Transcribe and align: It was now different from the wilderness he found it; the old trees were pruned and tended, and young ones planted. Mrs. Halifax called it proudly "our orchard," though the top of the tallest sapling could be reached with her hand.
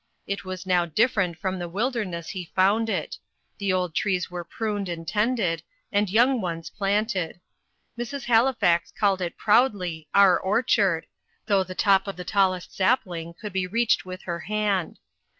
It 0.25 0.43
was 0.43 0.65
now 0.65 0.87
different 0.87 1.37
from 1.37 1.59
the 1.59 1.69
wilderness 1.69 2.29
he 2.29 2.51
found 2.55 2.89
it; 2.89 3.17
the 3.59 3.71
old 3.71 3.93
trees 3.93 4.31
were 4.31 4.43
pruned 4.43 4.89
and 4.89 5.07
tended, 5.07 5.61
and 5.91 6.09
young 6.09 6.41
ones 6.41 6.71
planted. 6.71 7.39
Mrs. 7.95 8.23
Halifax 8.23 8.91
called 8.99 9.21
it 9.21 9.37
proudly 9.37 10.07
"our 10.15 10.39
orchard," 10.39 11.05
though 11.45 11.63
the 11.63 11.75
top 11.75 12.07
of 12.07 12.15
the 12.15 12.25
tallest 12.25 12.75
sapling 12.75 13.35
could 13.39 13.53
be 13.53 13.67
reached 13.67 14.03
with 14.03 14.23
her 14.23 14.39
hand. 14.39 14.97